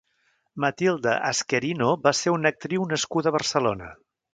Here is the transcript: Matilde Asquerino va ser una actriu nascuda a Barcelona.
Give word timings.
Matilde 0.65 1.13
Asquerino 1.29 1.93
va 2.09 2.17
ser 2.23 2.35
una 2.41 2.53
actriu 2.57 2.93
nascuda 2.97 3.33
a 3.35 3.41
Barcelona. 3.41 3.97